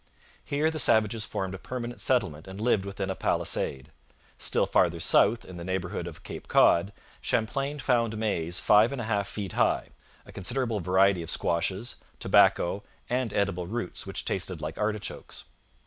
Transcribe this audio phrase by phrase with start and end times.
[0.43, 3.91] Here the savages formed a permanent settlement and lived within a palisade.
[4.39, 9.03] Still farther south, in the neighbourhood of Cape Cod, Champlain found maize five and a
[9.05, 9.89] half feet high,
[10.25, 15.43] a considerable variety of squashes, tobacco, and edible roots which tasted like artichokes.